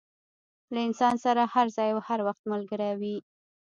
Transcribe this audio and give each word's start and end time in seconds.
له 0.73 0.79
انسان 0.87 1.15
سره 1.25 1.43
هر 1.53 1.67
ځای 1.75 1.89
او 1.93 1.99
هر 2.07 2.19
وخت 2.27 2.43
ملګری 2.51 2.91
وي. 2.99 3.15